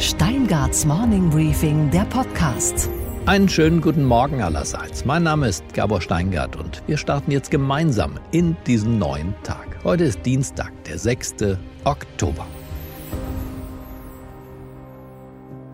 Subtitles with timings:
[0.00, 2.88] Steingarts Morning Briefing, der Podcast.
[3.26, 5.04] Einen schönen guten Morgen allerseits.
[5.04, 9.78] Mein Name ist Gabor Steingart und wir starten jetzt gemeinsam in diesen neuen Tag.
[9.84, 11.58] Heute ist Dienstag, der 6.
[11.84, 12.46] Oktober.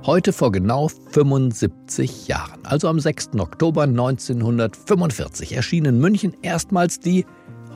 [0.05, 3.39] Heute vor genau 75 Jahren, also am 6.
[3.39, 7.27] Oktober 1945, erschien in München erstmals die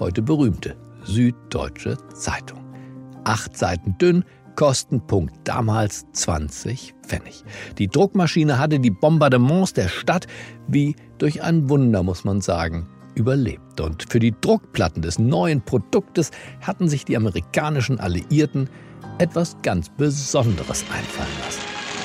[0.01, 0.75] heute berühmte
[1.05, 2.59] Süddeutsche Zeitung.
[3.23, 4.25] Acht Seiten dünn,
[4.57, 7.45] Kostenpunkt damals 20 Pfennig.
[7.79, 10.27] Die Druckmaschine hatte die Bombardements der Stadt
[10.69, 13.81] wie durch ein Wunder, muss man sagen, überlebt.
[13.81, 18.69] Und für die Druckplatten des neuen Produktes hatten sich die amerikanischen Alliierten
[19.19, 21.61] etwas ganz Besonderes einfallen lassen.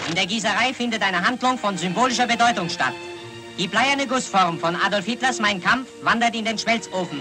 [0.10, 2.94] In der Gießerei findet eine Handlung von symbolischer Bedeutung statt.
[3.58, 7.20] Die bleierne Gussform von Adolf Hitlers Mein Kampf wandert in den Schmelzofen.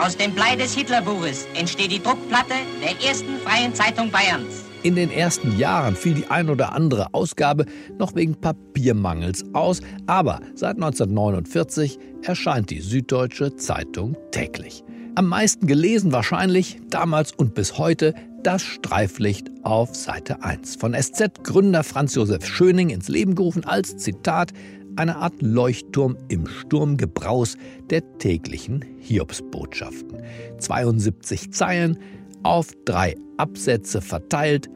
[0.00, 4.64] Aus dem Blei des Hitlerbuches entsteht die Druckplatte der ersten freien Zeitung Bayerns.
[4.84, 7.66] In den ersten Jahren fiel die ein oder andere Ausgabe
[7.98, 14.84] noch wegen Papiermangels aus, aber seit 1949 erscheint die Süddeutsche Zeitung täglich.
[15.16, 20.76] Am meisten gelesen wahrscheinlich damals und bis heute das Streiflicht auf Seite 1.
[20.76, 24.52] Von SZ-Gründer Franz Josef Schöning ins Leben gerufen als Zitat
[24.98, 27.56] eine Art Leuchtturm im Sturmgebraus
[27.90, 30.22] der täglichen Hiobsbotschaften.
[30.58, 31.98] 72 Zeilen
[32.42, 34.68] auf drei Absätze verteilt,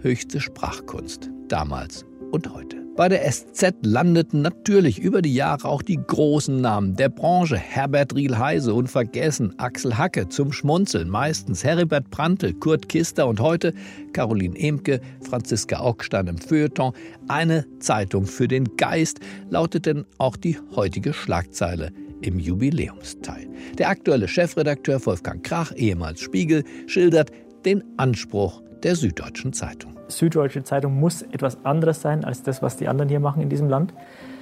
[0.00, 2.79] höchste Sprachkunst damals und heute.
[3.00, 7.56] Bei der SZ landeten natürlich über die Jahre auch die großen Namen der Branche.
[7.56, 13.72] Herbert Riel-Heise, unvergessen, Axel Hacke zum Schmunzeln, meistens Heribert Prantl, Kurt Kister und heute
[14.12, 16.92] Caroline Emke, Franziska Augstein im Feuilleton.
[17.26, 23.48] Eine Zeitung für den Geist lautet denn auch die heutige Schlagzeile im Jubiläumsteil.
[23.78, 27.30] Der aktuelle Chefredakteur Wolfgang Krach, ehemals Spiegel, schildert
[27.64, 29.99] den Anspruch der Süddeutschen Zeitung.
[30.10, 33.68] Süddeutsche Zeitung muss etwas anderes sein als das, was die anderen hier machen in diesem
[33.68, 33.94] Land.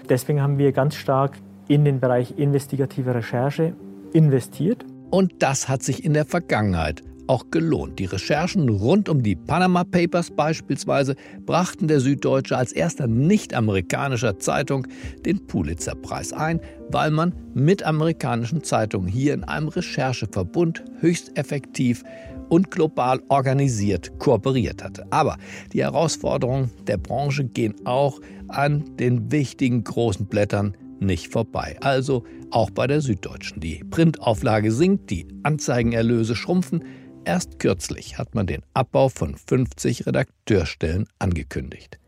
[0.09, 1.39] Deswegen haben wir ganz stark
[1.69, 3.75] in den Bereich investigative Recherche
[4.13, 4.85] investiert.
[5.11, 7.99] Und das hat sich in der Vergangenheit auch gelohnt.
[7.99, 14.87] Die Recherchen rund um die Panama Papers beispielsweise brachten der Süddeutsche als erster nicht-amerikanischer Zeitung
[15.25, 16.61] den Pulitzer-Preis ein,
[16.91, 22.03] weil man mit amerikanischen Zeitungen hier in einem Rechercheverbund höchst effektiv
[22.49, 25.07] und global organisiert kooperiert hatte.
[25.11, 25.37] Aber
[25.73, 31.77] die Herausforderungen der Branche gehen auch an den wichtigen großen Blättern nicht vorbei.
[31.81, 33.61] Also auch bei der Süddeutschen.
[33.61, 36.85] Die Printauflage sinkt, die Anzeigenerlöse schrumpfen.
[37.25, 41.99] Erst kürzlich hat man den Abbau von 50 Redakteurstellen angekündigt.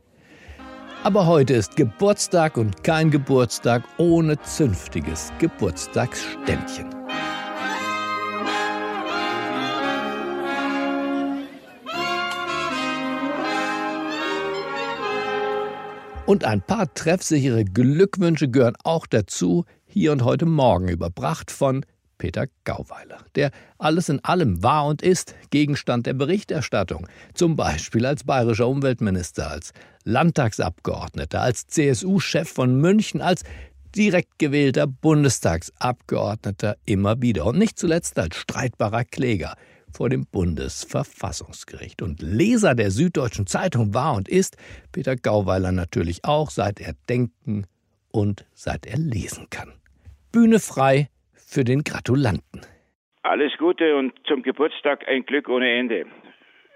[1.02, 6.99] Aber heute ist Geburtstag und kein Geburtstag ohne zünftiges Geburtstagsständchen.
[16.30, 21.84] Und ein paar treffsichere Glückwünsche gehören auch dazu, hier und heute Morgen überbracht von
[22.18, 28.22] Peter Gauweiler, der alles in allem war und ist Gegenstand der Berichterstattung, zum Beispiel als
[28.22, 29.72] bayerischer Umweltminister, als
[30.04, 33.42] Landtagsabgeordneter, als CSU-Chef von München, als
[33.96, 37.44] direkt gewählter Bundestagsabgeordneter immer wieder.
[37.44, 39.56] Und nicht zuletzt als streitbarer Kläger
[39.92, 42.02] vor dem Bundesverfassungsgericht.
[42.02, 44.56] Und Leser der Süddeutschen Zeitung war und ist
[44.92, 47.66] Peter Gauweiler natürlich auch, seit er denken
[48.12, 49.72] und seit er lesen kann.
[50.32, 52.60] Bühne frei für den Gratulanten.
[53.22, 56.06] Alles Gute und zum Geburtstag ein Glück ohne Ende.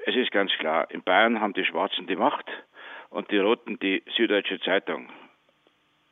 [0.06, 2.46] Es ist ganz klar, in Bayern haben die Schwarzen die Macht
[3.10, 5.08] und die Roten die Süddeutsche Zeitung.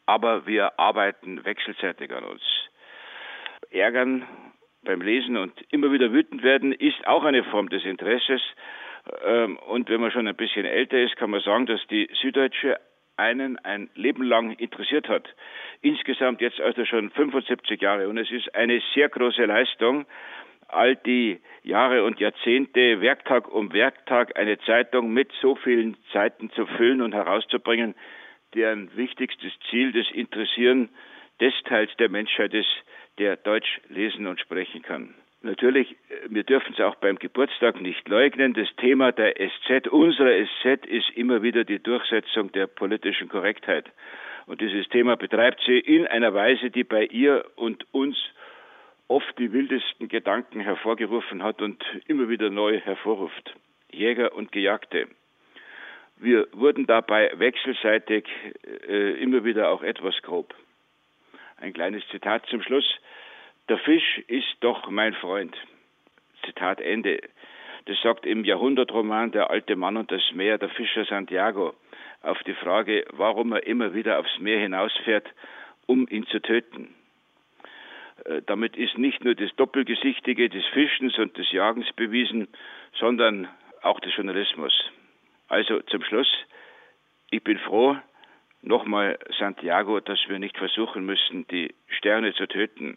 [0.07, 2.43] Aber wir arbeiten wechselseitig an uns.
[3.71, 4.27] Ärgern
[4.85, 8.41] beim Lesen und immer wieder wütend werden, ist auch eine Form des Interesses.
[9.25, 12.79] Ähm, und wenn man schon ein bisschen älter ist, kann man sagen, dass die Süddeutsche
[13.17, 15.29] einen ein Leben lang interessiert hat.
[15.81, 18.09] Insgesamt jetzt also schon 75 Jahre.
[18.09, 20.07] Und es ist eine sehr große Leistung,
[20.69, 26.67] all die Jahre und Jahrzehnte Werktag um Werktag eine Zeitung mit so vielen Seiten zu
[26.67, 27.95] füllen und herauszubringen,
[28.55, 30.89] deren wichtigstes Ziel das Interessieren
[31.41, 32.73] des Teils der Menschheit ist,
[33.19, 35.15] der Deutsch lesen und sprechen kann.
[35.43, 38.55] Natürlich, äh, wir dürfen es auch beim Geburtstag nicht leugnen.
[38.55, 43.91] Das Thema der SZ, unserer SZ, ist immer wieder die Durchsetzung der politischen Korrektheit.
[44.47, 48.17] Und dieses Thema betreibt sie in einer Weise, die bei ihr und uns
[49.09, 53.55] oft die wildesten Gedanken hervorgerufen hat und immer wieder neu hervorruft.
[53.91, 55.07] Jäger und Gejagte.
[56.17, 58.25] Wir wurden dabei wechselseitig
[58.89, 60.55] äh, immer wieder auch etwas grob.
[61.63, 62.99] Ein kleines Zitat zum Schluss.
[63.69, 65.57] Der Fisch ist doch mein Freund.
[66.45, 67.21] Zitat Ende.
[67.85, 71.75] Das sagt im Jahrhundertroman Der alte Mann und das Meer, der Fischer Santiago,
[72.23, 75.29] auf die Frage, warum er immer wieder aufs Meer hinausfährt,
[75.87, 76.93] um ihn zu töten.
[78.25, 82.49] Äh, damit ist nicht nur das Doppelgesichtige des Fischens und des Jagens bewiesen,
[82.99, 83.49] sondern
[83.83, 84.91] auch des Journalismus.
[85.47, 86.33] Also zum Schluss,
[87.31, 87.97] ich bin froh,
[88.63, 92.97] nochmal Santiago, dass wir nicht versuchen müssen, die Sterne zu töten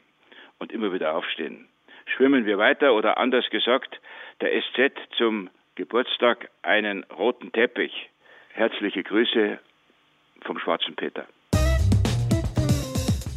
[0.59, 1.67] und immer wieder aufstehen.
[2.06, 4.00] Schwimmen wir weiter oder anders gesagt,
[4.41, 8.09] der SZ zum Geburtstag einen roten Teppich.
[8.53, 9.59] Herzliche Grüße
[10.41, 11.25] vom Schwarzen Peter.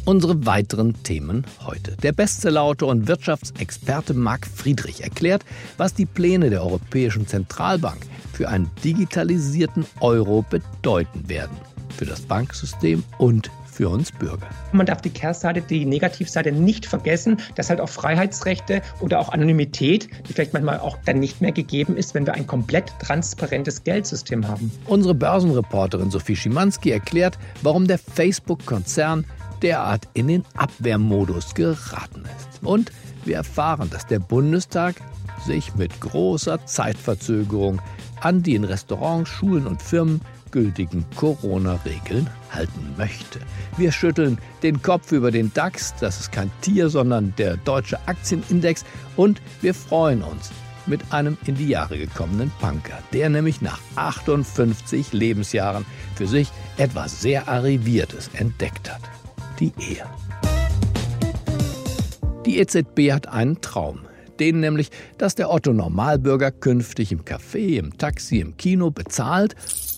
[0.05, 1.95] Unsere weiteren Themen heute.
[2.01, 5.43] Der Bestsellerautor und Wirtschaftsexperte Marc Friedrich erklärt,
[5.77, 7.99] was die Pläne der Europäischen Zentralbank
[8.33, 11.55] für einen digitalisierten Euro bedeuten werden.
[11.99, 14.47] Für das Banksystem und für uns Bürger.
[14.71, 20.07] Man darf die Kehrseite, die Negativseite nicht vergessen, dass halt auch Freiheitsrechte oder auch Anonymität,
[20.25, 24.47] die vielleicht manchmal auch dann nicht mehr gegeben ist, wenn wir ein komplett transparentes Geldsystem
[24.47, 24.71] haben.
[24.85, 29.25] Unsere Börsenreporterin Sophie Schimanski erklärt, warum der Facebook-Konzern
[29.61, 32.63] derart in den Abwehrmodus geraten ist.
[32.63, 32.93] Und
[33.25, 34.95] wir erfahren, dass der Bundestag
[35.45, 37.81] sich mit großer Zeitverzögerung
[38.21, 43.39] an die in Restaurants, Schulen und Firmen gültigen Corona-Regeln halten möchte.
[43.77, 48.85] Wir schütteln den Kopf über den DAX, das ist kein Tier, sondern der deutsche Aktienindex,
[49.15, 50.51] und wir freuen uns
[50.85, 55.85] mit einem in die Jahre gekommenen Punker, der nämlich nach 58 Lebensjahren
[56.15, 59.01] für sich etwas sehr Arriviertes entdeckt hat
[59.59, 60.05] die Ehe.
[62.45, 64.01] Die EZB hat einen Traum.
[64.39, 69.55] Den nämlich, dass der Otto Normalbürger künftig im Café, im Taxi, im Kino bezahlt,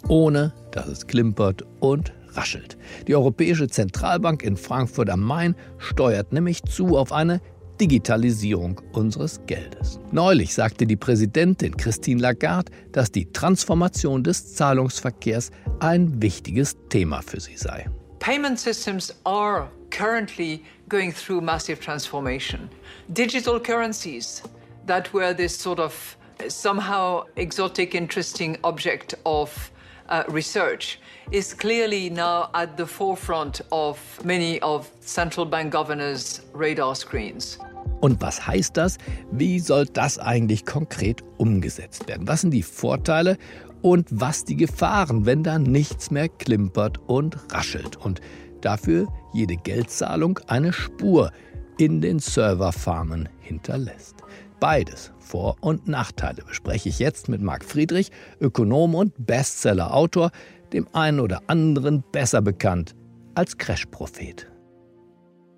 [0.08, 2.78] ohne dass es klimpert und raschelt.
[3.08, 7.42] Die Europäische Zentralbank in Frankfurt am Main steuert nämlich zu auf eine
[7.80, 10.00] Digitalisierung unseres Geldes.
[10.12, 15.50] Neulich sagte die Präsidentin Christine Lagarde, dass die Transformation des Zahlungsverkehrs
[15.80, 17.90] ein wichtiges Thema für sie sei.
[18.20, 22.70] Payment systems are currently going through massive transformation.
[23.08, 24.44] Digital currencies
[24.86, 26.16] that were this sort of
[26.48, 29.71] somehow exotic, interesting object of
[30.12, 31.00] uh, research
[31.32, 37.58] is clearly now at the forefront of many of central bank governors' radar screens.
[38.02, 38.98] Und was heißt das?
[39.32, 42.28] Wie soll das eigentlich konkret umgesetzt werden?
[42.28, 43.38] Was sind die Vorteile
[43.82, 48.22] und was die Gefahren, wenn da nichts mehr klimpert und raschelt und
[48.62, 51.32] dafür jede Geldzahlung eine Spur
[51.78, 54.16] in den Serverfarmen hinterlässt.
[54.60, 58.12] Beides, Vor- und Nachteile, bespreche ich jetzt mit Marc Friedrich,
[58.42, 60.30] Ökonom und Bestseller-Autor,
[60.74, 62.96] dem einen oder anderen besser bekannt
[63.34, 64.52] als Crash-Prophet.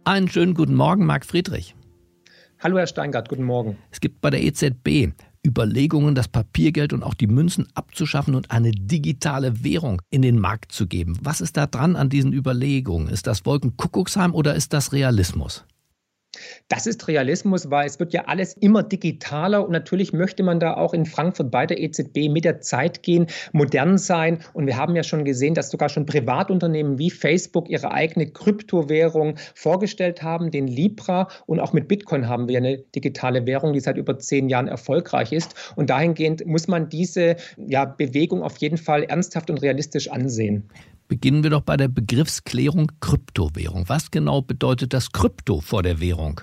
[0.03, 1.75] Einen schönen guten Morgen, Marc Friedrich.
[2.59, 3.77] Hallo, Herr Steingart, guten Morgen.
[3.89, 5.11] Es gibt bei der EZB
[5.43, 10.71] Überlegungen, das Papiergeld und auch die Münzen abzuschaffen und eine digitale Währung in den Markt
[10.71, 11.17] zu geben.
[11.23, 13.07] Was ist da dran an diesen Überlegungen?
[13.07, 15.65] Ist das Wolkenkuckucksheim oder ist das Realismus?
[16.68, 20.74] Das ist Realismus, weil es wird ja alles immer digitaler und natürlich möchte man da
[20.75, 24.39] auch in Frankfurt bei der EZB mit der Zeit gehen, modern sein.
[24.53, 29.35] Und wir haben ja schon gesehen, dass sogar schon Privatunternehmen wie Facebook ihre eigene Kryptowährung
[29.53, 31.27] vorgestellt haben, den Libra.
[31.45, 35.31] Und auch mit Bitcoin haben wir eine digitale Währung, die seit über zehn Jahren erfolgreich
[35.31, 35.53] ist.
[35.75, 40.69] Und dahingehend muss man diese ja, Bewegung auf jeden Fall ernsthaft und realistisch ansehen.
[41.07, 43.88] Beginnen wir doch bei der Begriffsklärung Kryptowährung.
[43.88, 46.41] Was genau bedeutet das Krypto vor der Währung?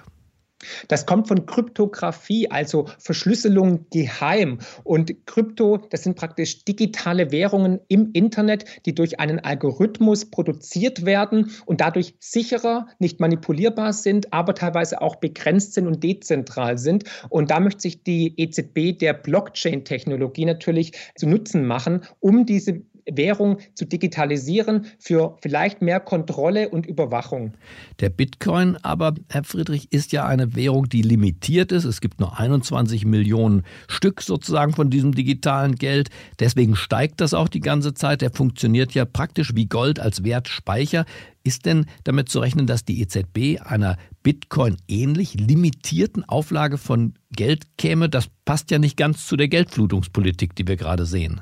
[0.88, 4.59] Das kommt von Kryptographie, also Verschlüsselung geheim.
[4.85, 11.50] Und Krypto, das sind praktisch digitale Währungen im Internet, die durch einen Algorithmus produziert werden
[11.67, 17.05] und dadurch sicherer, nicht manipulierbar sind, aber teilweise auch begrenzt sind und dezentral sind.
[17.31, 22.83] Und da möchte sich die EZB der Blockchain-Technologie natürlich zu Nutzen machen, um diese
[23.17, 27.55] Währung zu digitalisieren für vielleicht mehr Kontrolle und Überwachung.
[28.00, 31.85] Der Bitcoin aber, Herr Friedrich, ist ja eine Währung, die limitiert ist.
[31.85, 36.09] Es gibt nur 21 Millionen Stück sozusagen von diesem digitalen Geld.
[36.38, 38.23] Deswegen steigt das auch die ganze Zeit.
[38.23, 41.05] Der funktioniert ja praktisch wie Gold als Wertspeicher.
[41.43, 47.79] Ist denn damit zu rechnen, dass die EZB einer Bitcoin ähnlich limitierten Auflage von Geld
[47.79, 48.09] käme?
[48.11, 51.40] Das passt ja nicht ganz zu der Geldflutungspolitik, die wir gerade sehen.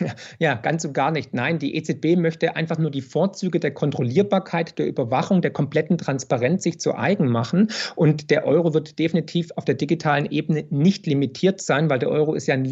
[0.38, 1.34] Ja, ganz und gar nicht.
[1.34, 6.62] Nein, die EZB möchte einfach nur die Vorzüge der Kontrollierbarkeit, der Überwachung, der kompletten Transparenz
[6.62, 7.70] sich zu eigen machen.
[7.94, 12.34] Und der Euro wird definitiv auf der digitalen Ebene nicht limitiert sein, weil der Euro
[12.34, 12.64] ist ja ein,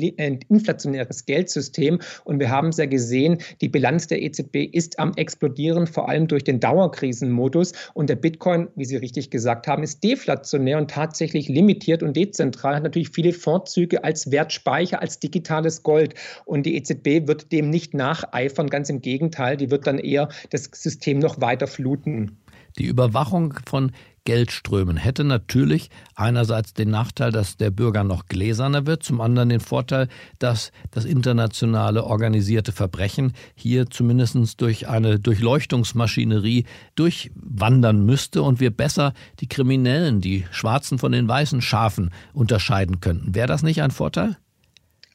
[0.49, 2.01] inflationäres Geldsystem.
[2.25, 6.27] Und wir haben es ja gesehen, die Bilanz der EZB ist am explodieren, vor allem
[6.27, 7.73] durch den Dauerkrisenmodus.
[7.95, 12.77] Und der Bitcoin, wie Sie richtig gesagt haben, ist deflationär und tatsächlich limitiert und dezentral,
[12.77, 16.15] hat natürlich viele Vorzüge als Wertspeicher, als digitales Gold.
[16.45, 20.71] Und die EZB wird dem nicht nacheifern, ganz im Gegenteil, die wird dann eher das
[20.73, 22.39] System noch weiter fluten.
[22.79, 23.93] Die Überwachung von
[24.25, 29.61] Geldströmen hätte natürlich einerseits den Nachteil, dass der Bürger noch gläserner wird, zum anderen den
[29.61, 36.65] Vorteil, dass das internationale organisierte Verbrechen hier zumindest durch eine Durchleuchtungsmaschinerie
[36.95, 43.35] durchwandern müsste und wir besser die Kriminellen, die Schwarzen von den weißen Schafen unterscheiden könnten.
[43.35, 44.37] Wäre das nicht ein Vorteil?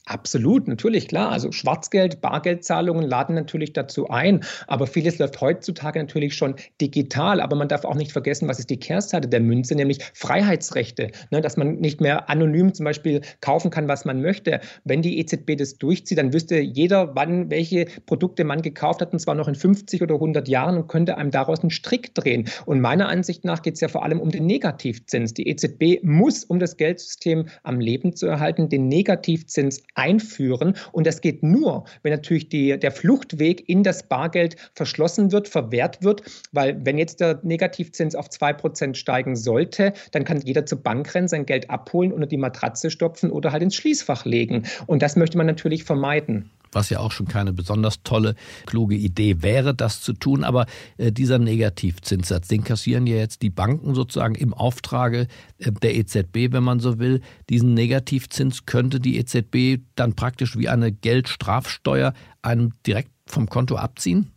[0.09, 1.33] Absolut, natürlich, klar.
[1.33, 7.41] Also Schwarzgeld, Bargeldzahlungen laden natürlich dazu ein, aber vieles läuft heutzutage natürlich schon digital.
[7.41, 11.41] Aber man darf auch nicht vergessen, was ist die Kehrseite der Münze, nämlich Freiheitsrechte, ne,
[11.41, 14.61] dass man nicht mehr anonym zum Beispiel kaufen kann, was man möchte.
[14.85, 19.19] Wenn die EZB das durchzieht, dann wüsste jeder, wann welche Produkte man gekauft hat, und
[19.19, 22.47] zwar noch in 50 oder 100 Jahren und könnte einem daraus einen Strick drehen.
[22.65, 25.33] Und meiner Ansicht nach geht es ja vor allem um den Negativzins.
[25.33, 30.75] Die EZB muss, um das Geldsystem am Leben zu erhalten, den Negativzins einführen.
[30.91, 36.03] Und das geht nur, wenn natürlich die, der Fluchtweg in das Bargeld verschlossen wird, verwehrt
[36.03, 41.13] wird, weil wenn jetzt der Negativzins auf 2% steigen sollte, dann kann jeder zur Bank
[41.13, 44.63] rennen, sein Geld abholen, unter die Matratze stopfen oder halt ins Schließfach legen.
[44.85, 49.41] Und das möchte man natürlich vermeiden was ja auch schon keine besonders tolle, kluge Idee
[49.41, 50.43] wäre, das zu tun.
[50.43, 50.65] Aber
[50.97, 55.27] äh, dieser Negativzinssatz, den kassieren ja jetzt die Banken sozusagen im Auftrage
[55.59, 57.21] äh, der EZB, wenn man so will.
[57.49, 64.31] Diesen Negativzins könnte die EZB dann praktisch wie eine Geldstrafsteuer einem direkt vom Konto abziehen?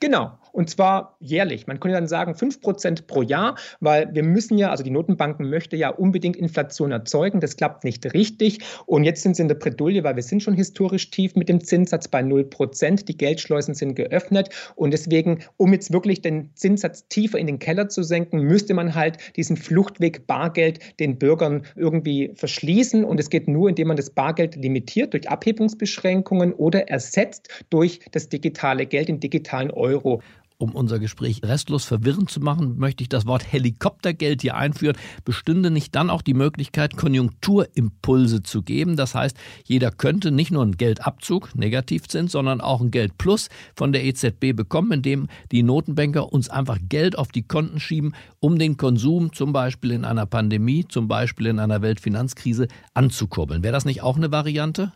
[0.00, 0.38] Genau.
[0.56, 1.66] Und zwar jährlich.
[1.66, 5.76] Man könnte dann sagen 5% pro Jahr, weil wir müssen ja, also die Notenbanken möchte
[5.76, 7.40] ja unbedingt Inflation erzeugen.
[7.40, 8.60] Das klappt nicht richtig.
[8.86, 11.60] Und jetzt sind sie in der Bredouille, weil wir sind schon historisch tief mit dem
[11.60, 13.04] Zinssatz bei 0%.
[13.04, 14.48] Die Geldschleusen sind geöffnet.
[14.76, 18.94] Und deswegen, um jetzt wirklich den Zinssatz tiefer in den Keller zu senken, müsste man
[18.94, 23.04] halt diesen Fluchtweg Bargeld den Bürgern irgendwie verschließen.
[23.04, 28.30] Und es geht nur, indem man das Bargeld limitiert durch Abhebungsbeschränkungen oder ersetzt durch das
[28.30, 30.22] digitale Geld, den digitalen Euro
[30.58, 34.96] um unser Gespräch restlos verwirrend zu machen, möchte ich das Wort Helikoptergeld hier einführen.
[35.24, 38.96] Bestünde nicht dann auch die Möglichkeit, Konjunkturimpulse zu geben?
[38.96, 44.04] Das heißt, jeder könnte nicht nur einen Geldabzug, Negativzins, sondern auch ein Geldplus von der
[44.04, 49.32] EZB bekommen, indem die Notenbanker uns einfach Geld auf die Konten schieben, um den Konsum
[49.32, 53.62] zum Beispiel in einer Pandemie, zum Beispiel in einer Weltfinanzkrise anzukurbeln.
[53.62, 54.92] Wäre das nicht auch eine Variante?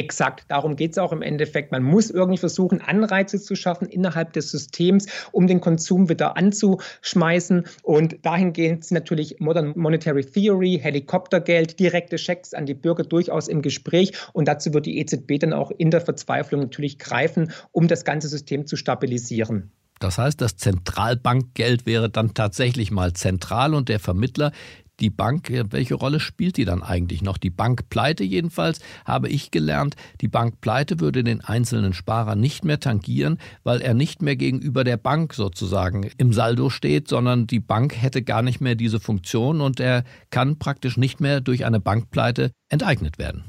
[0.00, 1.72] Exakt, darum geht es auch im Endeffekt.
[1.72, 7.66] Man muss irgendwie versuchen, Anreize zu schaffen innerhalb des Systems, um den Konsum wieder anzuschmeißen.
[7.82, 13.60] Und dahingehend sind natürlich Modern Monetary Theory, Helikoptergeld, direkte Schecks an die Bürger durchaus im
[13.60, 14.12] Gespräch.
[14.32, 18.28] Und dazu wird die EZB dann auch in der Verzweiflung natürlich greifen, um das ganze
[18.28, 19.70] System zu stabilisieren.
[19.98, 24.50] Das heißt, das Zentralbankgeld wäre dann tatsächlich mal zentral und der Vermittler
[25.00, 27.38] die Bank, welche Rolle spielt die dann eigentlich noch?
[27.38, 33.38] Die Bankpleite jedenfalls, habe ich gelernt, die Bankpleite würde den einzelnen Sparer nicht mehr tangieren,
[33.64, 38.22] weil er nicht mehr gegenüber der Bank sozusagen im Saldo steht, sondern die Bank hätte
[38.22, 43.18] gar nicht mehr diese Funktion und er kann praktisch nicht mehr durch eine Bankpleite enteignet
[43.18, 43.44] werden.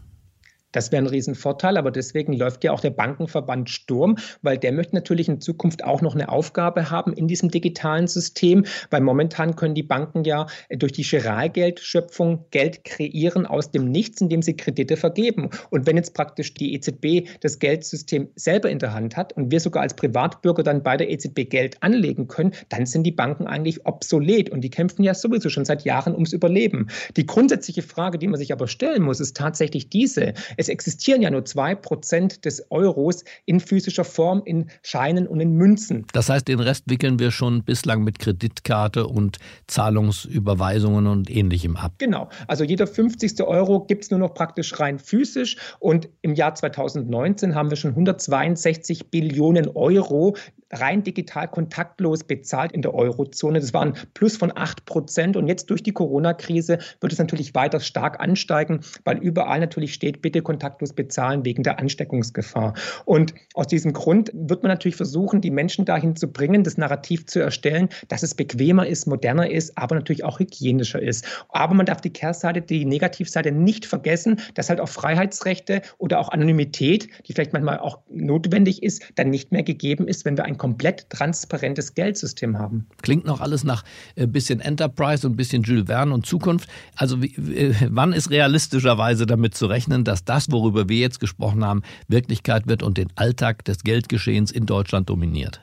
[0.72, 4.96] Das wäre ein Riesenvorteil, aber deswegen läuft ja auch der Bankenverband Sturm, weil der möchte
[4.96, 9.76] natürlich in Zukunft auch noch eine Aufgabe haben in diesem digitalen System, weil momentan können
[9.76, 15.50] die Banken ja durch die Giralgeldschöpfung Geld kreieren aus dem Nichts, indem sie Kredite vergeben.
[15.70, 19.60] Und wenn jetzt praktisch die EZB das Geldsystem selber in der Hand hat und wir
[19.60, 23.86] sogar als Privatbürger dann bei der EZB Geld anlegen können, dann sind die Banken eigentlich
[23.86, 26.88] obsolet und die kämpfen ja sowieso schon seit Jahren ums Überleben.
[27.18, 30.34] Die grundsätzliche Frage, die man sich aber stellen muss, ist tatsächlich diese.
[30.62, 35.54] Es existieren ja nur zwei Prozent des Euros in physischer Form, in Scheinen und in
[35.54, 36.06] Münzen.
[36.14, 41.94] Das heißt, den Rest wickeln wir schon bislang mit Kreditkarte und Zahlungsüberweisungen und ähnlichem ab.
[41.98, 42.30] Genau.
[42.46, 43.42] Also jeder 50.
[43.42, 45.58] Euro gibt es nur noch praktisch rein physisch.
[45.80, 50.36] Und im Jahr 2019 haben wir schon 162 Billionen Euro
[50.72, 53.60] rein digital kontaktlos bezahlt in der Eurozone.
[53.60, 55.38] Das war ein Plus von 8 Prozent.
[55.38, 60.22] Und jetzt durch die Corona-Krise wird es natürlich weiter stark ansteigen, weil überall natürlich steht,
[60.22, 62.74] bitte kontaktlos bezahlen wegen der Ansteckungsgefahr.
[63.06, 67.26] Und aus diesem Grund wird man natürlich versuchen, die Menschen dahin zu bringen, das Narrativ
[67.26, 71.26] zu erstellen, dass es bequemer ist, moderner ist, aber natürlich auch hygienischer ist.
[71.50, 76.30] Aber man darf die Kehrseite, die Negativseite nicht vergessen, dass halt auch Freiheitsrechte oder auch
[76.30, 80.58] Anonymität, die vielleicht manchmal auch notwendig ist, dann nicht mehr gegeben ist, wenn wir ein
[80.62, 82.86] komplett transparentes Geldsystem haben.
[83.02, 83.84] Klingt noch alles nach
[84.16, 86.70] ein äh, bisschen Enterprise und ein bisschen Jules Verne und Zukunft.
[86.96, 91.66] Also wie, äh, wann ist realistischerweise damit zu rechnen, dass das, worüber wir jetzt gesprochen
[91.66, 95.62] haben, Wirklichkeit wird und den Alltag des Geldgeschehens in Deutschland dominiert?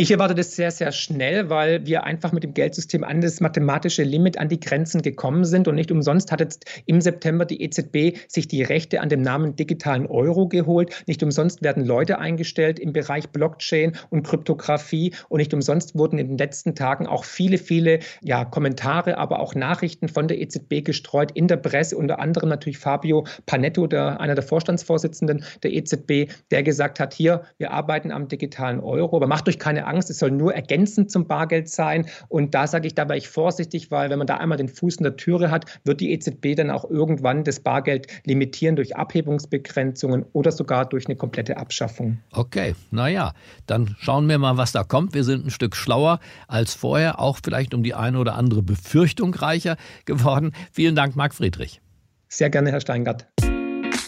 [0.00, 4.04] Ich erwarte das sehr, sehr schnell, weil wir einfach mit dem Geldsystem an das mathematische
[4.04, 5.66] Limit, an die Grenzen gekommen sind.
[5.66, 9.56] Und nicht umsonst hat jetzt im September die EZB sich die Rechte an dem Namen
[9.56, 11.02] digitalen Euro geholt.
[11.08, 15.14] Nicht umsonst werden Leute eingestellt im Bereich Blockchain und Kryptographie.
[15.30, 19.56] Und nicht umsonst wurden in den letzten Tagen auch viele, viele ja, Kommentare, aber auch
[19.56, 21.96] Nachrichten von der EZB gestreut in der Presse.
[21.96, 27.42] Unter anderem natürlich Fabio Panetto, der, einer der Vorstandsvorsitzenden der EZB, der gesagt hat, hier,
[27.56, 31.26] wir arbeiten am digitalen Euro, aber macht euch keine Angst, es soll nur ergänzend zum
[31.26, 32.06] Bargeld sein.
[32.28, 34.96] Und da sage ich, da war ich vorsichtig, weil wenn man da einmal den Fuß
[34.96, 40.24] in der Türe hat, wird die EZB dann auch irgendwann das Bargeld limitieren durch Abhebungsbegrenzungen
[40.32, 42.18] oder sogar durch eine komplette Abschaffung.
[42.32, 43.32] Okay, naja,
[43.66, 45.14] dann schauen wir mal, was da kommt.
[45.14, 49.34] Wir sind ein Stück schlauer als vorher, auch vielleicht um die eine oder andere Befürchtung
[49.34, 50.52] reicher geworden.
[50.72, 51.80] Vielen Dank, Marc Friedrich.
[52.28, 53.26] Sehr gerne, Herr Steingart.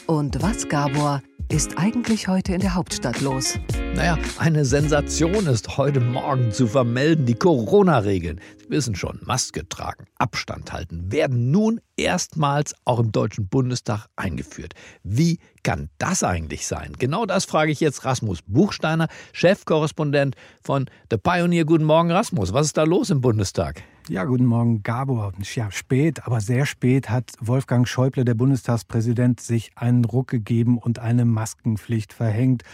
[0.06, 3.58] Und was, Gabor, ist eigentlich heute in der Hauptstadt los?
[3.94, 7.26] Naja, eine Sensation ist heute Morgen zu vermelden.
[7.26, 13.48] Die Corona-Regeln, Sie wissen schon, Maske tragen, Abstand halten, werden nun erstmals auch im Deutschen
[13.48, 14.74] Bundestag eingeführt.
[15.02, 16.92] Wie kann das eigentlich sein?
[16.98, 21.64] Genau das frage ich jetzt Rasmus Buchsteiner, Chefkorrespondent von The Pioneer.
[21.64, 22.52] Guten Morgen, Rasmus.
[22.52, 23.82] Was ist da los im Bundestag?
[24.08, 25.32] Ja, guten Morgen, Gabor.
[25.54, 30.98] Ja, spät, aber sehr spät hat Wolfgang Schäuble, der Bundestagspräsident, sich einen Ruck gegeben und
[30.98, 32.64] eine Maskenpflicht verhängt.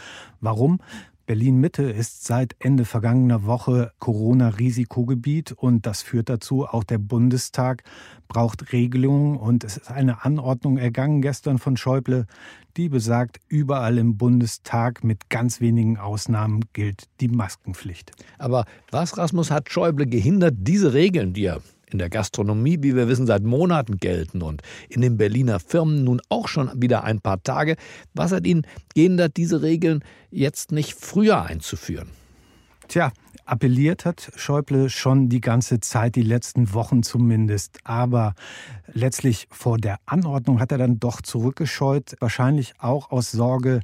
[0.41, 0.81] Warum?
[1.27, 7.83] Berlin Mitte ist seit Ende vergangener Woche Corona-Risikogebiet und das führt dazu, auch der Bundestag
[8.29, 12.27] braucht Regelungen und es ist eine Anordnung ergangen gestern von Schäuble,
[12.77, 18.13] die besagt, überall im Bundestag mit ganz wenigen Ausnahmen gilt die Maskenpflicht.
[18.39, 23.09] Aber was, Rasmus, hat Schäuble gehindert, diese Regeln, die er in der Gastronomie, wie wir
[23.09, 27.43] wissen, seit Monaten gelten und in den Berliner Firmen nun auch schon wieder ein paar
[27.43, 27.77] Tage.
[28.15, 32.11] Was hat Ihnen gehindert, diese Regeln jetzt nicht früher einzuführen?
[32.89, 33.13] Tja,
[33.45, 37.79] appelliert hat Schäuble schon die ganze Zeit, die letzten Wochen zumindest.
[37.85, 38.35] Aber
[38.93, 43.81] letztlich vor der Anordnung hat er dann doch zurückgescheut, wahrscheinlich auch aus Sorge,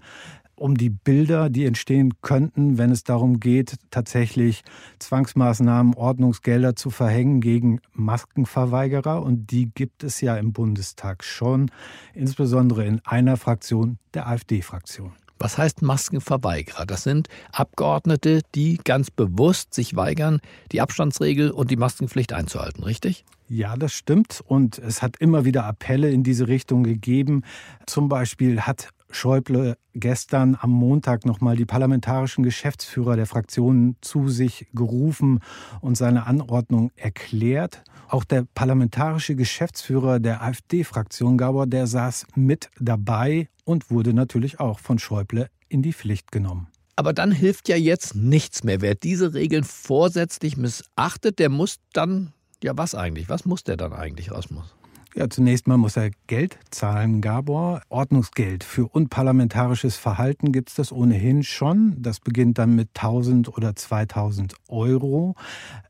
[0.62, 4.62] um die Bilder, die entstehen könnten, wenn es darum geht, tatsächlich
[5.00, 9.22] Zwangsmaßnahmen, Ordnungsgelder zu verhängen gegen Maskenverweigerer.
[9.22, 11.70] Und die gibt es ja im Bundestag schon,
[12.14, 15.12] insbesondere in einer Fraktion, der AfD-Fraktion.
[15.38, 16.86] Was heißt Maskenverweigerer?
[16.86, 23.24] Das sind Abgeordnete, die ganz bewusst sich weigern, die Abstandsregel und die Maskenpflicht einzuhalten, richtig?
[23.48, 24.40] Ja, das stimmt.
[24.46, 27.42] Und es hat immer wieder Appelle in diese Richtung gegeben.
[27.86, 34.66] Zum Beispiel hat Schäuble gestern am Montag nochmal die parlamentarischen Geschäftsführer der Fraktionen zu sich
[34.74, 35.40] gerufen
[35.80, 37.84] und seine Anordnung erklärt.
[38.08, 44.78] Auch der parlamentarische Geschäftsführer der AfD-Fraktion, Gabor, der saß mit dabei und wurde natürlich auch
[44.78, 46.68] von Schäuble in die Pflicht genommen.
[46.96, 48.80] Aber dann hilft ja jetzt nichts mehr.
[48.80, 53.28] Wer diese Regeln vorsätzlich missachtet, der muss dann, ja was eigentlich?
[53.28, 54.74] Was muss der dann eigentlich, Rasmus?
[55.14, 57.82] Ja, zunächst mal muss er Geld zahlen, Gabor.
[57.90, 61.96] Ordnungsgeld für unparlamentarisches Verhalten gibt es das ohnehin schon.
[62.00, 65.34] Das beginnt dann mit 1000 oder 2000 Euro.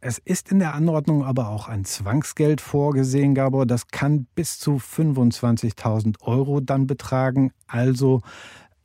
[0.00, 3.64] Es ist in der Anordnung aber auch ein Zwangsgeld vorgesehen, Gabor.
[3.64, 7.52] Das kann bis zu 25.000 Euro dann betragen.
[7.68, 8.22] Also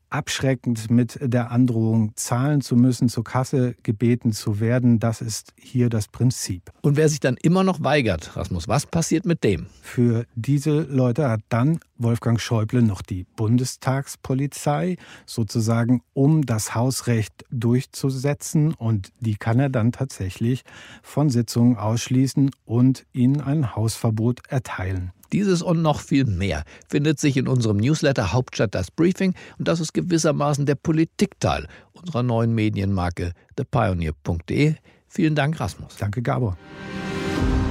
[0.10, 5.00] abschreckend mit der Androhung zahlen zu müssen, zur Kasse gebeten zu werden.
[5.00, 6.72] Das ist hier das Prinzip.
[6.82, 9.68] Und wer sich dann immer noch weigert, Rasmus, was passiert mit dem?
[9.82, 18.74] Für diese Leute hat dann Wolfgang Schäuble noch die Bundestagspolizei, sozusagen um das Hausrecht durchzusetzen.
[18.74, 20.64] Und die kann er dann tatsächlich
[21.04, 25.12] von Sitzungen ausschließen und ihnen ein Hausverbot erteilen.
[25.34, 29.80] Dieses und noch viel mehr findet sich in unserem Newsletter Hauptstadt das Briefing und das
[29.80, 34.76] ist gewissermaßen der Politikteil unserer neuen Medienmarke thepioneer.de.
[35.10, 35.98] Vielen Dank, Rasmus.
[35.98, 36.58] Danke, Gabor.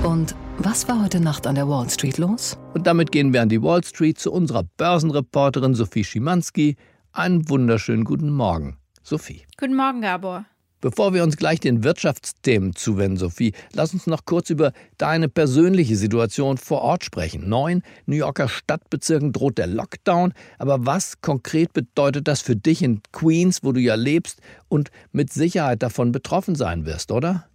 [0.07, 2.57] Und was war heute Nacht an der Wall Street los?
[2.75, 6.77] Und damit gehen wir an die Wall Street zu unserer Börsenreporterin Sophie Schimanski.
[7.11, 9.43] Einen wunderschönen guten Morgen, Sophie.
[9.59, 10.45] Guten Morgen, Gabor.
[10.81, 15.97] Bevor wir uns gleich den Wirtschaftsthemen zuwenden, Sophie, lass uns noch kurz über deine persönliche
[15.97, 17.49] Situation vor Ort sprechen.
[17.49, 23.01] Neun New Yorker Stadtbezirken droht der Lockdown, aber was konkret bedeutet das für dich in
[23.11, 27.49] Queens, wo du ja lebst und mit Sicherheit davon betroffen sein wirst, oder?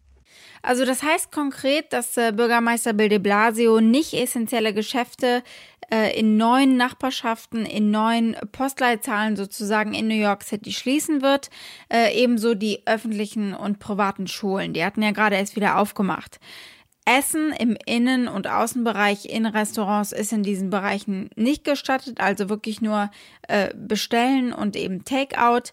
[0.62, 5.44] Also das heißt konkret, dass äh, Bürgermeister Bill de Blasio nicht essentielle Geschäfte
[5.92, 11.50] äh, in neuen Nachbarschaften, in neuen Postleitzahlen sozusagen in New York City schließen wird.
[11.92, 14.74] Äh, ebenso die öffentlichen und privaten Schulen.
[14.74, 16.40] Die hatten ja gerade erst wieder aufgemacht.
[17.06, 22.80] Essen im Innen- und Außenbereich in Restaurants ist in diesen Bereichen nicht gestattet, also wirklich
[22.80, 23.10] nur
[23.48, 25.72] äh, bestellen und eben Takeout.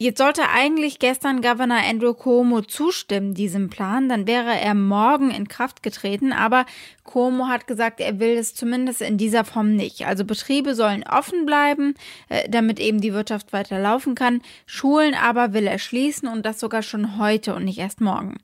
[0.00, 5.48] Jetzt sollte eigentlich gestern Governor Andrew Cuomo zustimmen diesem Plan, dann wäre er morgen in
[5.48, 6.66] Kraft getreten, aber
[7.02, 10.06] Cuomo hat gesagt, er will es zumindest in dieser Form nicht.
[10.06, 11.94] Also Betriebe sollen offen bleiben,
[12.28, 14.40] äh, damit eben die Wirtschaft weiter laufen kann.
[14.66, 18.36] Schulen aber will er schließen und das sogar schon heute und nicht erst morgen.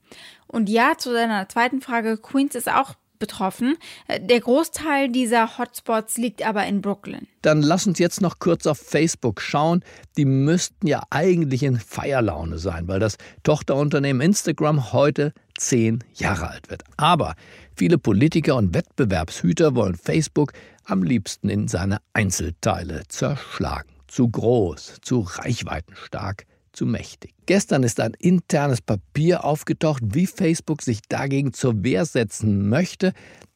[0.48, 3.78] Und ja, zu seiner zweiten Frage, Queens ist auch betroffen.
[4.06, 7.26] Äh, der Großteil dieser Hotspots liegt aber in Brooklyn.
[7.40, 9.82] Dann lass uns jetzt noch kurz auf Facebook schauen.
[10.18, 16.68] Die müssten ja eigentlich in Feierlaune sein, weil das Tochterunternehmen Instagram heute zehn Jahre alt
[16.68, 16.82] wird.
[16.98, 17.34] Aber
[17.74, 20.52] viele Politiker und Wettbewerbshüter wollen Facebook
[20.84, 23.88] am liebsten in seine Einzelteile zerschlagen.
[24.06, 27.34] Zu groß, zu reichweitenstark, zu mächtig.
[27.46, 33.12] Gestern ist ein internes Papier aufgetaucht, wie Facebook sich dagegen zur Wehr setzen möchte.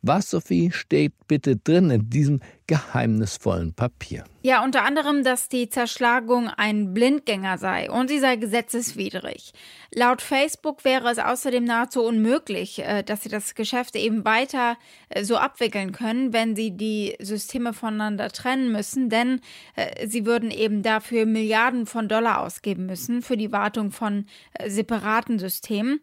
[0.09, 4.25] Was, Sophie, steht bitte drin in diesem geheimnisvollen Papier?
[4.41, 9.53] Ja, unter anderem, dass die Zerschlagung ein Blindgänger sei und sie sei gesetzeswidrig.
[9.95, 14.79] Laut Facebook wäre es außerdem nahezu unmöglich, äh, dass sie das Geschäft eben weiter
[15.11, 19.43] äh, so abwickeln können, wenn sie die Systeme voneinander trennen müssen, denn
[19.77, 24.25] äh, sie würden eben dafür Milliarden von Dollar ausgeben müssen für die Wartung von
[24.67, 26.01] separaten Systemen.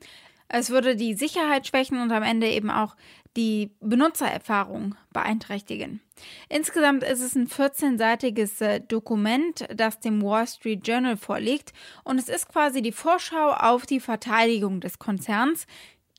[0.57, 2.95] Es würde die Sicherheit schwächen und am Ende eben auch
[3.35, 5.99] die Benutzererfahrung beeinträchtigen.
[6.47, 11.73] Insgesamt ist es ein 14-seitiges äh, Dokument, das dem Wall Street Journal vorliegt
[12.05, 15.67] und es ist quasi die Vorschau auf die Verteidigung des Konzerns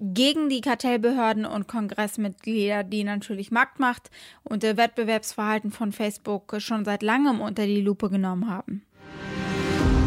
[0.01, 4.11] gegen die Kartellbehörden und Kongressmitglieder, die natürlich Marktmacht
[4.45, 8.85] und das Wettbewerbsverhalten von Facebook schon seit langem unter die Lupe genommen haben.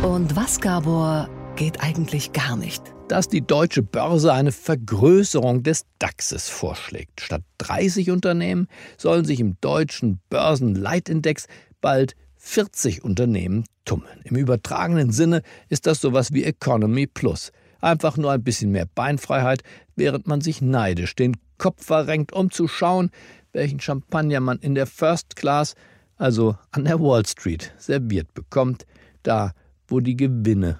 [0.03, 1.27] Und was, Gabor,
[1.59, 2.81] geht eigentlich gar nicht?
[3.09, 7.21] dass die deutsche Börse eine Vergrößerung des DAXes vorschlägt.
[7.21, 8.67] Statt 30 Unternehmen
[8.97, 11.47] sollen sich im deutschen Börsenleitindex
[11.81, 14.21] bald 40 Unternehmen tummeln.
[14.25, 17.51] Im übertragenen Sinne ist das sowas wie Economy Plus.
[17.81, 19.63] Einfach nur ein bisschen mehr Beinfreiheit,
[19.95, 23.09] während man sich neidisch den Kopf verrenkt, um zu schauen,
[23.53, 25.73] welchen Champagner man in der First Class,
[26.15, 28.85] also an der Wall Street, serviert bekommt,
[29.23, 29.53] da
[29.87, 30.79] wo die Gewinne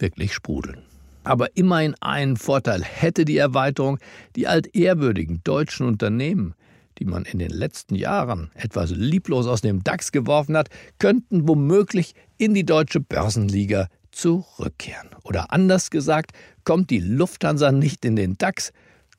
[0.00, 0.82] wirklich sprudeln.
[1.24, 3.98] Aber immerhin einen Vorteil hätte die Erweiterung,
[4.36, 6.54] die altehrwürdigen deutschen Unternehmen,
[6.98, 12.14] die man in den letzten Jahren etwas lieblos aus dem DAX geworfen hat, könnten womöglich
[12.38, 15.10] in die deutsche Börsenliga zurückkehren.
[15.22, 16.32] Oder anders gesagt,
[16.64, 18.72] kommt die Lufthansa nicht in den DAX,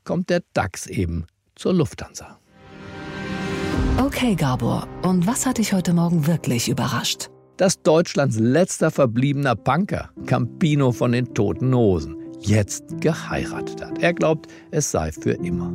[0.03, 2.39] kommt der DAX eben zur Lufthansa.
[3.97, 7.29] Okay, Gabor, und was hat dich heute Morgen wirklich überrascht?
[7.62, 14.02] Dass Deutschlands letzter verbliebener Punker, Campino von den Toten Hosen, jetzt geheiratet hat.
[14.02, 15.69] Er glaubt, es sei für immer.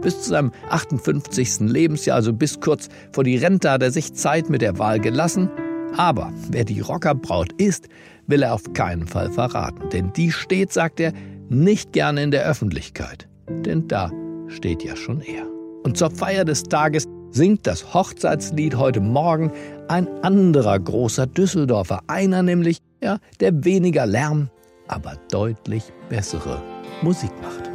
[0.00, 1.60] Bis zu seinem 58.
[1.60, 5.48] Lebensjahr, also bis kurz vor die Rente, hat er sich Zeit mit der Wahl gelassen.
[5.96, 7.86] Aber wer die Rockerbraut ist,
[8.26, 9.90] will er auf keinen Fall verraten.
[9.90, 11.12] Denn die steht, sagt er,
[11.48, 13.28] nicht gerne in der Öffentlichkeit.
[13.48, 14.10] Denn da
[14.48, 15.46] steht ja schon er.
[15.84, 19.52] Und zur Feier des Tages singt das Hochzeitslied heute Morgen
[19.88, 22.00] ein anderer großer Düsseldorfer.
[22.06, 24.50] Einer nämlich, ja, der weniger Lärm,
[24.86, 26.62] aber deutlich bessere
[27.02, 27.70] Musik macht.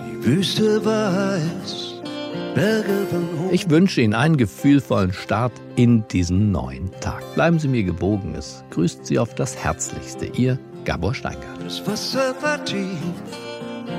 [0.00, 1.94] Die Wüste war es,
[2.54, 3.52] Berge waren hoch.
[3.52, 7.22] Ich wünsche Ihnen einen gefühlvollen Start in diesen neuen Tag.
[7.34, 8.34] Bleiben Sie mir gewogen.
[8.36, 10.26] Es grüßt Sie auf das Herzlichste.
[10.26, 11.64] Ihr Gabor Steingart.
[11.64, 12.98] Das Wasser war tief,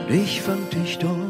[0.10, 1.23] ich fand dich dort.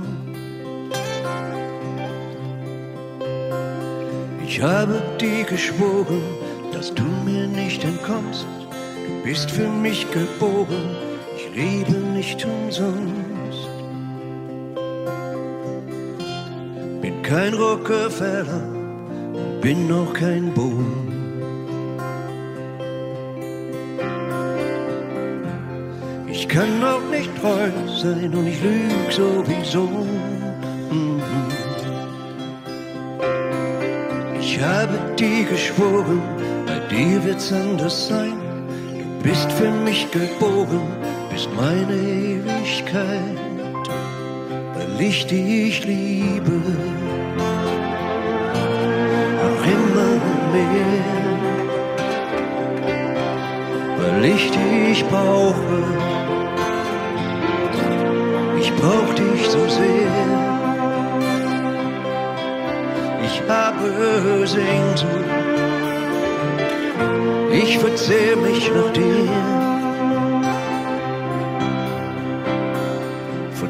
[4.55, 6.21] Ich habe dir geschworen,
[6.71, 8.45] dass du mir nicht entkommst.
[9.07, 10.95] Du bist für mich geboren,
[11.35, 13.67] ich lebe nicht umsonst.
[17.01, 18.61] Bin kein Rockefeller,
[19.59, 21.01] bin noch kein Bohnen.
[26.31, 27.71] Ich kann auch nicht treu
[28.03, 29.89] sein und ich lüg sowieso.
[35.45, 36.21] Geschworen,
[36.65, 38.37] bei dir wird's anders sein.
[38.97, 40.81] Du bist für mich geboren,
[41.29, 43.37] bist meine Ewigkeit,
[44.75, 46.61] weil ich dich liebe.
[49.41, 50.13] Noch immer
[50.53, 51.03] mehr,
[53.97, 55.83] weil ich dich brauche.
[58.59, 60.32] Ich brauch dich so sehr.
[64.45, 65.09] Sehnsucht.
[67.51, 69.63] Ich verzehr mich nach dir.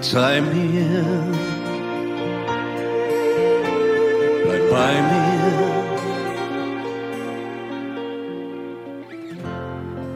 [0.03, 1.03] verzeih mir,
[4.43, 5.69] bleib bei mir.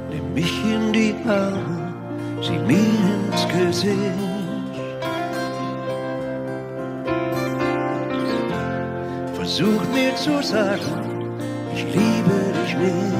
[0.10, 1.94] Nimm mich in die Arme,
[2.42, 4.37] sieh mir ins Gesicht.
[9.58, 11.32] Versuch mir zu sagen,
[11.74, 13.16] ich liebe dich nicht.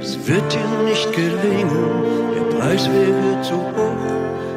[0.00, 4.06] Es wird dir nicht gelingen, Preis wäre zu hoch.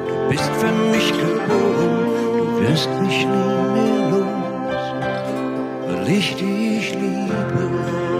[0.07, 4.85] Du bist für mich geboren, du wirst mich nie mehr los,
[5.85, 8.18] weil ich dich liebe.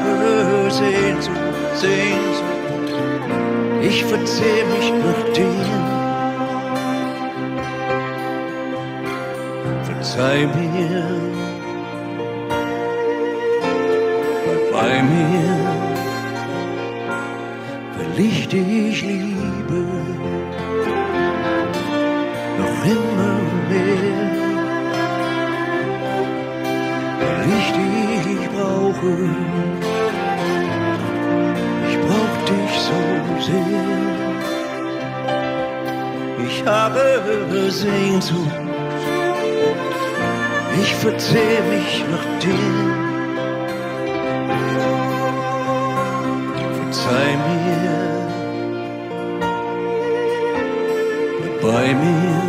[0.00, 1.36] Habe Sehnsucht,
[1.74, 2.50] Sehnsucht.
[3.82, 6.00] Ich verzehr mich nach dir.
[9.84, 11.04] Verzeih mir,
[14.44, 15.50] bleib bei mir,
[17.96, 19.82] weil ich dich liebe,
[22.58, 23.36] noch immer
[23.68, 24.09] mehr,
[29.00, 29.70] brauche.
[32.86, 33.00] so
[33.46, 33.90] sehr.
[36.46, 37.00] Ich habe
[37.70, 38.60] Sehnsucht,
[40.82, 42.90] ich verzehr mich nach dir.
[46.78, 48.28] Verzeih mir,
[51.62, 52.39] bei mir.